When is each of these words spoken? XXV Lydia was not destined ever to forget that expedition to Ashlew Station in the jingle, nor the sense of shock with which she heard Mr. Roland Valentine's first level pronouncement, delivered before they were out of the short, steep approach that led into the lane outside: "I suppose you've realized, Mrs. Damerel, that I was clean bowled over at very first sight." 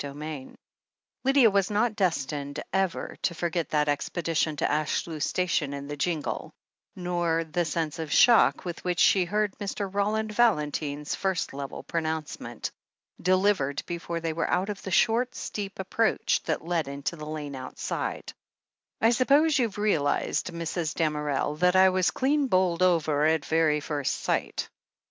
XXV 0.01 0.55
Lydia 1.23 1.51
was 1.51 1.69
not 1.69 1.95
destined 1.95 2.59
ever 2.73 3.15
to 3.21 3.35
forget 3.35 3.69
that 3.69 3.87
expedition 3.87 4.55
to 4.55 4.65
Ashlew 4.65 5.21
Station 5.21 5.73
in 5.75 5.85
the 5.85 5.95
jingle, 5.95 6.51
nor 6.95 7.43
the 7.43 7.65
sense 7.65 7.99
of 7.99 8.11
shock 8.11 8.65
with 8.65 8.83
which 8.83 8.99
she 8.99 9.25
heard 9.25 9.55
Mr. 9.59 9.87
Roland 9.93 10.31
Valentine's 10.33 11.13
first 11.13 11.53
level 11.53 11.83
pronouncement, 11.83 12.71
delivered 13.21 13.83
before 13.85 14.19
they 14.19 14.33
were 14.33 14.49
out 14.49 14.69
of 14.69 14.81
the 14.81 14.89
short, 14.89 15.35
steep 15.35 15.77
approach 15.77 16.41
that 16.45 16.65
led 16.65 16.87
into 16.87 17.15
the 17.15 17.27
lane 17.27 17.55
outside: 17.55 18.33
"I 19.01 19.11
suppose 19.11 19.59
you've 19.59 19.77
realized, 19.77 20.47
Mrs. 20.51 20.95
Damerel, 20.95 21.57
that 21.59 21.75
I 21.75 21.89
was 21.89 22.09
clean 22.09 22.47
bowled 22.47 22.81
over 22.81 23.23
at 23.25 23.45
very 23.45 23.81
first 23.81 24.15
sight." 24.15 24.67